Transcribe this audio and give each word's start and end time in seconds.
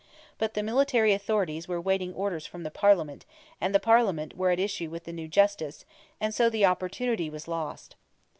But 0.39 0.55
the 0.55 0.63
military 0.63 1.13
authorities 1.13 1.67
were 1.67 1.79
waiting 1.79 2.11
orders 2.15 2.47
from 2.47 2.63
the 2.63 2.71
Parliament, 2.71 3.23
and 3.61 3.69
the 3.75 3.79
Parliament 3.79 4.35
were 4.35 4.49
at 4.49 4.59
issue 4.59 4.89
with 4.89 5.03
the 5.03 5.13
new 5.13 5.27
Justice, 5.27 5.85
and 6.19 6.33
so 6.33 6.49
the 6.49 6.65
opportunity 6.65 7.29
was 7.29 7.47
lost. 7.47 7.95